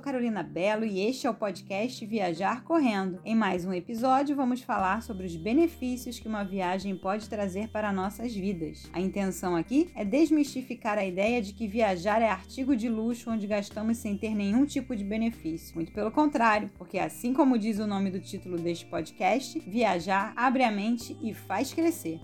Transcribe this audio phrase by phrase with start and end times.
[0.00, 3.20] sou Carolina Belo e este é o podcast Viajar Correndo.
[3.22, 7.92] Em mais um episódio, vamos falar sobre os benefícios que uma viagem pode trazer para
[7.92, 8.88] nossas vidas.
[8.94, 13.46] A intenção aqui é desmistificar a ideia de que viajar é artigo de luxo onde
[13.46, 15.74] gastamos sem ter nenhum tipo de benefício.
[15.74, 20.64] Muito pelo contrário, porque assim como diz o nome do título deste podcast, viajar abre
[20.64, 22.18] a mente e faz crescer.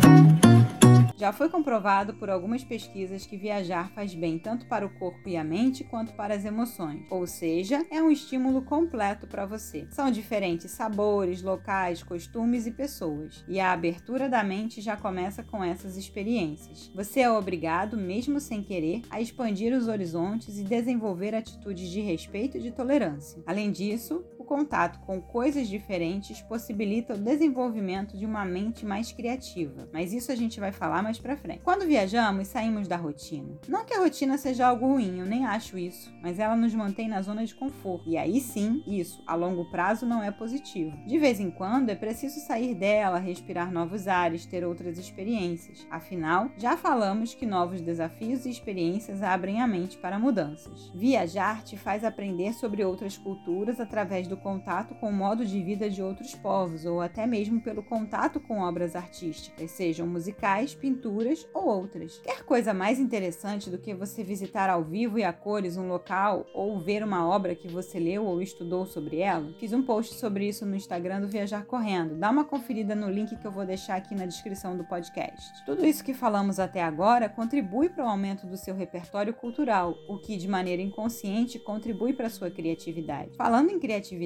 [1.17, 5.35] Já foi comprovado por algumas pesquisas que viajar faz bem tanto para o corpo e
[5.35, 9.87] a mente quanto para as emoções, ou seja, é um estímulo completo para você.
[9.91, 15.65] São diferentes sabores, locais, costumes e pessoas, e a abertura da mente já começa com
[15.65, 16.93] essas experiências.
[16.95, 22.59] Você é obrigado, mesmo sem querer, a expandir os horizontes e desenvolver atitudes de respeito
[22.59, 23.43] e de tolerância.
[23.47, 30.13] Além disso, contato com coisas diferentes possibilita o desenvolvimento de uma mente mais criativa, mas
[30.13, 31.61] isso a gente vai falar mais para frente.
[31.63, 33.59] Quando viajamos, saímos da rotina.
[33.69, 37.09] Não que a rotina seja algo ruim, eu nem acho isso, mas ela nos mantém
[37.09, 38.09] na zona de conforto.
[38.09, 40.97] E aí sim, isso a longo prazo não é positivo.
[41.07, 45.87] De vez em quando é preciso sair dela, respirar novos ares, ter outras experiências.
[45.91, 50.91] Afinal, já falamos que novos desafios e experiências abrem a mente para mudanças.
[50.95, 55.89] Viajar te faz aprender sobre outras culturas através do contato com o modo de vida
[55.89, 61.67] de outros povos ou até mesmo pelo contato com obras artísticas, sejam musicais, pinturas ou
[61.67, 62.19] outras.
[62.19, 66.47] Quer coisa mais interessante do que você visitar ao vivo e a cores um local
[66.55, 69.53] ou ver uma obra que você leu ou estudou sobre ela?
[69.59, 72.17] Fiz um post sobre isso no Instagram do Viajar Correndo.
[72.17, 75.65] Dá uma conferida no link que eu vou deixar aqui na descrição do podcast.
[75.65, 80.19] Tudo isso que falamos até agora contribui para o aumento do seu repertório cultural, o
[80.19, 83.37] que de maneira inconsciente contribui para sua criatividade.
[83.37, 84.26] Falando em criatividade,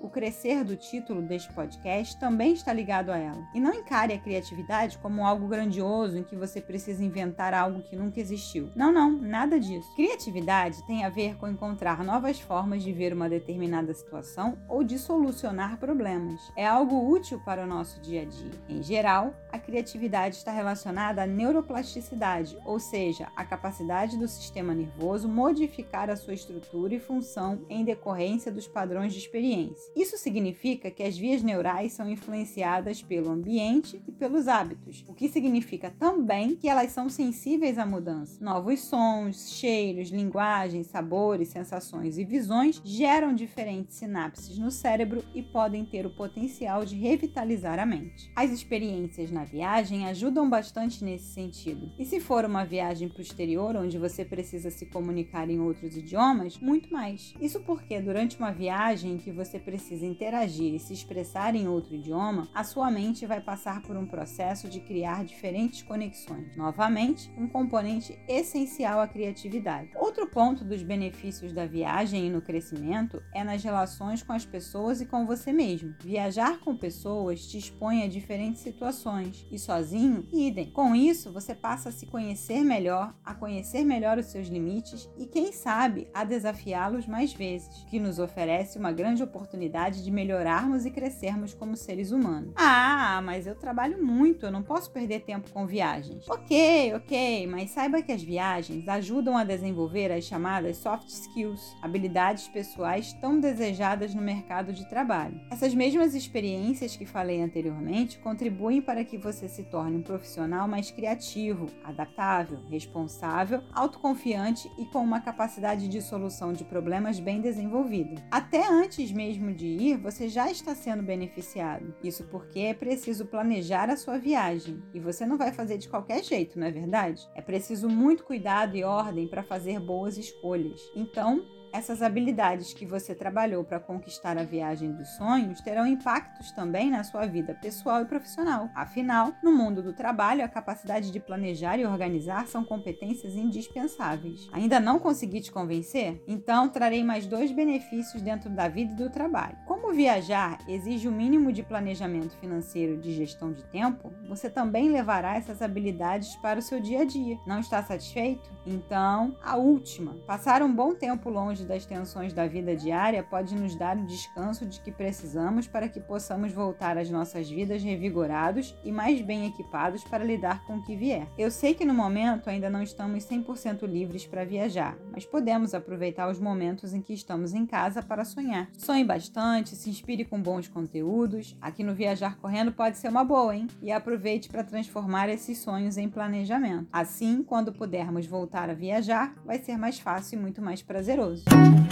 [0.00, 3.46] o crescer do título deste podcast também está ligado a ela.
[3.54, 7.96] E não encare a criatividade como algo grandioso em que você precisa inventar algo que
[7.96, 8.70] nunca existiu.
[8.74, 9.94] Não, não, nada disso.
[9.94, 14.98] Criatividade tem a ver com encontrar novas formas de ver uma determinada situação ou de
[14.98, 16.40] solucionar problemas.
[16.56, 18.50] É algo útil para o nosso dia a dia.
[18.68, 25.28] Em geral, a criatividade está relacionada à neuroplasticidade, ou seja, a capacidade do sistema nervoso
[25.28, 29.90] modificar a sua estrutura e função em decorrência dos padrões experiência.
[29.96, 35.28] Isso significa que as vias neurais são influenciadas pelo ambiente e pelos hábitos, o que
[35.28, 38.44] significa também que elas são sensíveis à mudança.
[38.44, 45.84] Novos sons, cheiros, linguagens, sabores, sensações e visões geram diferentes sinapses no cérebro e podem
[45.84, 48.30] ter o potencial de revitalizar a mente.
[48.36, 51.90] As experiências na viagem ajudam bastante nesse sentido.
[51.98, 55.96] E se for uma viagem para o exterior, onde você precisa se comunicar em outros
[55.96, 57.32] idiomas, muito mais.
[57.40, 61.94] Isso porque durante uma viagem em que você precisa interagir e se expressar em outro
[61.94, 66.56] idioma, a sua mente vai passar por um processo de criar diferentes conexões.
[66.56, 69.90] Novamente, um componente essencial à criatividade.
[69.96, 75.00] Outro ponto dos benefícios da viagem e no crescimento é nas relações com as pessoas
[75.00, 75.94] e com você mesmo.
[76.00, 80.70] Viajar com pessoas te expõe a diferentes situações e sozinho, idem.
[80.70, 85.26] Com isso, você passa a se conhecer melhor, a conhecer melhor os seus limites e,
[85.26, 90.90] quem sabe, a desafiá-los mais vezes, que nos oferece uma grande oportunidade de melhorarmos e
[90.90, 92.52] crescermos como seres humanos.
[92.56, 96.28] Ah, mas eu trabalho muito, eu não posso perder tempo com viagens.
[96.28, 102.48] Ok, ok, mas saiba que as viagens ajudam a desenvolver as chamadas soft skills, habilidades
[102.48, 105.40] pessoais tão desejadas no mercado de trabalho.
[105.50, 110.90] Essas mesmas experiências que falei anteriormente contribuem para que você se torne um profissional mais
[110.90, 118.22] criativo, adaptável, responsável, autoconfiante e com uma capacidade de solução de problemas bem desenvolvida.
[118.30, 121.94] Até antes mesmo de ir, você já está sendo beneficiado.
[122.04, 126.22] Isso porque é preciso planejar a sua viagem e você não vai fazer de qualquer
[126.22, 127.26] jeito, não é verdade?
[127.34, 130.80] É preciso muito cuidado e ordem para fazer boas escolhas.
[130.94, 136.90] Então, essas habilidades que você trabalhou para conquistar a viagem dos sonhos terão impactos também
[136.90, 138.68] na sua vida pessoal e profissional.
[138.74, 144.48] Afinal, no mundo do trabalho, a capacidade de planejar e organizar são competências indispensáveis.
[144.52, 146.22] Ainda não consegui te convencer?
[146.26, 149.56] Então, trarei mais dois benefícios dentro da vida e do trabalho.
[149.66, 154.90] Como viajar exige o mínimo de planejamento financeiro e de gestão de tempo, você também
[154.90, 157.38] levará essas habilidades para o seu dia a dia.
[157.46, 158.50] Não está satisfeito?
[158.66, 163.54] Então, a última: passar um bom tempo longe longe das tensões da vida diária pode
[163.54, 168.74] nos dar o descanso de que precisamos para que possamos voltar às nossas vidas revigorados
[168.84, 171.26] e mais bem equipados para lidar com o que vier.
[171.38, 176.28] Eu sei que no momento ainda não estamos 100% livres para viajar, mas podemos aproveitar
[176.28, 178.68] os momentos em que estamos em casa para sonhar.
[178.76, 181.56] Sonhe bastante, se inspire com bons conteúdos.
[181.60, 183.68] Aqui no Viajar Correndo pode ser uma boa, hein?
[183.80, 186.88] E aproveite para transformar esses sonhos em planejamento.
[186.92, 191.44] Assim, quando pudermos voltar a viajar, vai ser mais fácil e muito mais prazeroso.
[191.52, 191.91] Thank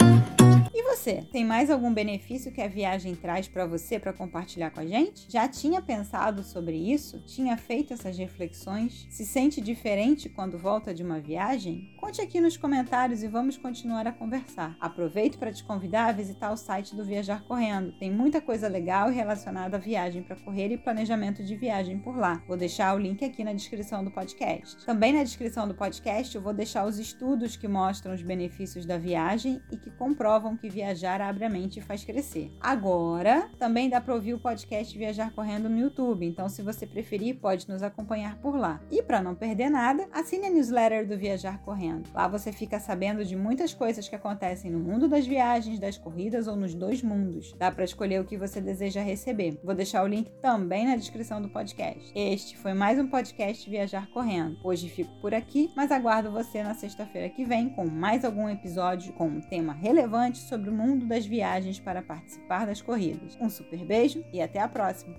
[0.73, 4.79] E você, tem mais algum benefício que a viagem traz para você para compartilhar com
[4.79, 5.25] a gente?
[5.29, 7.19] Já tinha pensado sobre isso?
[7.25, 9.05] Tinha feito essas reflexões?
[9.09, 11.93] Se sente diferente quando volta de uma viagem?
[11.99, 14.77] Conte aqui nos comentários e vamos continuar a conversar.
[14.79, 17.91] Aproveito para te convidar a visitar o site do Viajar Correndo.
[17.99, 22.41] Tem muita coisa legal relacionada à viagem para correr e planejamento de viagem por lá.
[22.47, 24.85] Vou deixar o link aqui na descrição do podcast.
[24.85, 28.97] Também na descrição do podcast eu vou deixar os estudos que mostram os benefícios da
[28.97, 32.51] viagem e que comprovam que viajar abre a mente e faz crescer.
[32.61, 37.37] Agora, também dá para ouvir o podcast Viajar Correndo no YouTube, então se você preferir,
[37.37, 38.79] pode nos acompanhar por lá.
[38.91, 42.09] E para não perder nada, assine a newsletter do Viajar Correndo.
[42.13, 46.47] Lá você fica sabendo de muitas coisas que acontecem no mundo das viagens, das corridas
[46.47, 47.55] ou nos dois mundos.
[47.57, 49.59] Dá para escolher o que você deseja receber.
[49.63, 52.11] Vou deixar o link também na descrição do podcast.
[52.13, 54.59] Este foi mais um podcast Viajar Correndo.
[54.63, 59.13] Hoje fico por aqui, mas aguardo você na sexta-feira que vem com mais algum episódio
[59.13, 63.37] com um tema relevante sobre o mundo das viagens para participar das corridas.
[63.39, 65.09] Um super beijo e até a próxima!